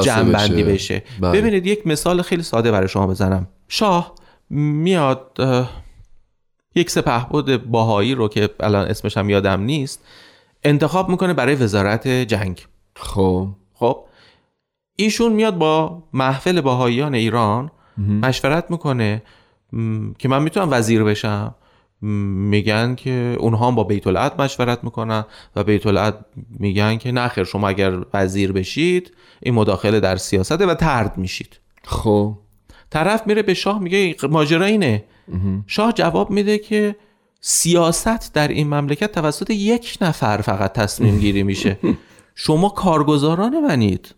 جمع 0.04 0.32
بشه. 0.32 0.64
بشه. 0.64 1.04
بله. 1.22 1.42
ببینید 1.42 1.66
یک 1.66 1.88
مثال 1.88 2.22
خیلی 2.22 2.44
ساده 2.44 2.72
برای 2.72 2.88
شما 2.88 3.08
بزنم. 3.08 3.48
شاه 3.68 4.16
میاد 4.50 5.38
یک 6.76 6.90
سپهبد 6.90 7.58
باهایی 7.58 8.16
رو 8.16 8.28
که 8.28 8.50
الان 8.60 8.88
اسمش 8.88 9.18
هم 9.18 9.30
یادم 9.30 9.62
نیست 9.62 10.06
انتخاب 10.64 11.10
می‌کنه 11.10 11.34
برای 11.34 11.56
وزارت 11.56 12.08
جنگ. 12.08 12.66
خب. 12.96 13.48
خب؟ 13.74 14.06
ایشون 14.96 15.34
میاد 15.34 15.58
با 15.58 16.04
محفل 16.14 16.62
باهاییان 16.62 17.16
ایران 17.16 17.72
مشورت 17.98 18.72
می‌کنه 18.72 19.24
م، 19.74 20.12
که 20.14 20.30
من 20.30 20.44
می‌تونم 20.44 20.68
وزیر 20.72 21.04
بشم. 21.04 21.56
م، 22.02 22.08
میگن 22.50 22.96
که 22.96 23.38
اونها 23.40 23.68
هم 23.68 23.76
با 23.76 23.84
بیت 23.84 24.08
العد 24.08 24.42
مشورت 24.42 24.84
می‌کنن 24.84 25.26
و 25.56 25.64
بیت 25.64 25.88
العد 25.88 26.26
میگن 26.60 26.98
که 26.98 27.12
نه 27.12 27.28
خیر 27.28 27.44
شما 27.44 27.68
اگر 27.70 28.00
وزیر 28.14 28.52
بشید 28.52 29.16
این 29.42 29.54
مداخله 29.54 30.00
در 30.00 30.16
سیاسته 30.16 30.66
و 30.66 30.74
ترد 30.74 31.18
میشید. 31.18 31.60
خب. 31.84 32.38
طرف 32.96 33.28
میره 33.28 33.42
به 33.42 33.54
شاه 33.54 33.80
میگه 33.80 34.16
ماجرا 34.30 34.66
اینه. 34.66 35.04
شاه 35.68 35.92
جواب 35.92 36.32
میده 36.32 36.58
که 36.58 36.96
سیاست 37.42 38.34
در 38.34 38.48
این 38.48 38.68
مملکت 38.68 39.12
توسط 39.12 39.50
یک 39.50 39.98
نفر 40.02 40.38
فقط 40.38 40.74
تصمیم 40.74 41.20
گیری 41.20 41.44
میشه. 41.44 41.80
شما 42.46 42.70
کارگزاران 42.70 43.60
منید. 43.60 44.16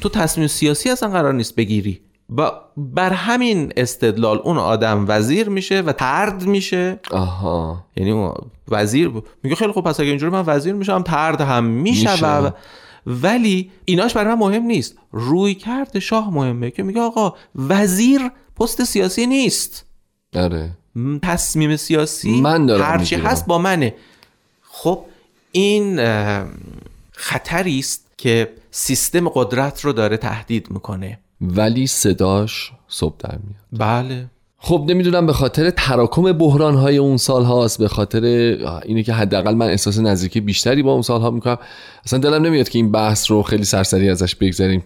تو 0.00 0.08
تصمیم 0.08 0.46
سیاسی 0.46 0.90
اصلا 0.90 1.08
قرار 1.08 1.34
نیست 1.34 1.54
بگیری. 1.56 2.00
و 2.36 2.50
بر 2.76 3.12
همین 3.12 3.72
استدلال 3.76 4.40
اون 4.44 4.58
آدم 4.58 5.04
وزیر 5.08 5.48
میشه 5.48 5.80
و 5.80 5.92
ترد 5.92 6.46
میشه. 6.46 7.00
آها. 7.10 7.84
یعنی 7.96 8.30
وزیر 8.68 9.10
میگه 9.42 9.56
خیلی 9.56 9.72
خوب 9.72 9.84
پس 9.84 10.00
اگه 10.00 10.08
اینجوری 10.08 10.32
من 10.32 10.44
وزیر 10.46 10.74
میشم 10.74 11.02
ترد 11.02 11.40
هم 11.40 11.64
میشه 11.64 12.12
میشه. 12.12 12.54
ولی 13.06 13.70
ایناش 13.84 14.14
برای 14.14 14.34
من 14.34 14.40
مهم 14.40 14.62
نیست. 14.62 14.96
روی 15.12 15.54
کرد 15.54 15.98
شاه 15.98 16.34
مهمه 16.34 16.70
که 16.70 16.82
میگه 16.82 17.00
آقا 17.00 17.34
وزیر 17.54 18.30
پست 18.60 18.84
سیاسی 18.84 19.26
نیست. 19.26 19.86
آره. 20.34 20.70
تصمیم 21.22 21.76
سیاسی 21.76 22.40
من 22.40 22.66
دارم 22.66 22.84
هرچی. 22.84 23.14
هست 23.14 23.46
با 23.46 23.58
منه. 23.58 23.94
خب 24.62 25.04
این 25.52 26.00
خطری 27.12 27.78
است 27.78 28.06
که 28.16 28.52
سیستم 28.70 29.28
قدرت 29.28 29.80
رو 29.80 29.92
داره 29.92 30.16
تهدید 30.16 30.70
می‌کنه. 30.70 31.18
ولی 31.40 31.86
صداش 31.86 32.72
صبح 32.88 33.16
در 33.18 33.38
میاد. 33.38 33.64
بله. 33.72 34.30
خب 34.62 34.84
نمی‌دونم 34.88 35.26
به 35.26 35.32
خاطر 35.32 35.70
تراکم 35.70 36.32
بحران 36.32 36.74
های 36.74 36.96
اون 36.96 37.16
سال 37.16 37.44
هاست 37.44 37.78
به 37.78 37.88
خاطر 37.88 38.24
اینه 38.84 39.02
که 39.02 39.12
حداقل 39.12 39.54
من 39.54 39.66
احساس 39.66 39.98
نزدیکی 39.98 40.40
بیشتری 40.40 40.82
با 40.82 40.92
اون 40.92 41.02
سال 41.02 41.20
ها 41.20 41.30
می‌کنم. 41.30 41.58
اصلا 42.04 42.18
دلم 42.18 42.46
نمیاد 42.46 42.68
که 42.68 42.78
این 42.78 42.92
بحث 42.92 43.30
رو 43.30 43.42
خیلی 43.42 43.64
سرسری 43.64 44.10
ازش 44.10 44.34
بگذریم 44.34 44.84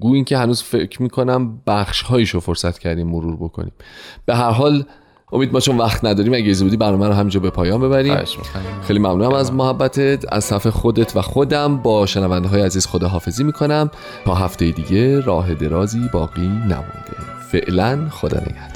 گو 0.00 0.14
این 0.14 0.24
که 0.24 0.38
هنوز 0.38 0.62
فکر 0.62 1.02
می‌کنم 1.02 1.60
بخش 1.66 2.02
هایش 2.02 2.30
رو 2.30 2.40
فرصت 2.40 2.78
کردیم 2.78 3.06
مرور 3.06 3.36
بکنیم. 3.36 3.72
به 4.26 4.34
هر 4.34 4.50
حال 4.50 4.84
امید 5.32 5.52
ما 5.52 5.60
چون 5.60 5.78
وقت 5.78 6.04
نداریم 6.04 6.34
اگه 6.34 6.44
اجازه 6.44 6.64
بودی 6.64 6.76
برنامه 6.76 7.08
رو 7.08 7.12
همینجا 7.12 7.40
به 7.40 7.50
پایان 7.50 7.80
ببریم. 7.80 8.14
خیلی 8.82 8.98
ممنونم 8.98 9.32
از 9.32 9.52
محبتت 9.52 10.24
از 10.32 10.44
صف 10.44 10.66
خودت 10.66 11.16
و 11.16 11.22
خودم. 11.22 11.76
با 11.76 12.06
شنونده 12.06 12.48
های 12.48 12.62
عزیز 12.62 12.86
خداحافظی 12.86 13.44
می‌کنم. 13.44 13.90
تا 14.24 14.34
هفته 14.34 14.70
دیگه 14.70 15.20
راه 15.20 15.54
درازی 15.54 16.08
باقی 16.12 16.46
نمونده 16.46 17.14
فعلا 17.50 18.08
خدا 18.10 18.38
نگهدار. 18.38 18.73